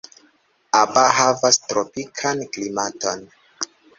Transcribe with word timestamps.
Aba 0.81 1.03
havas 1.17 1.57
tropikan 1.67 2.37
klimaton. 2.57 3.19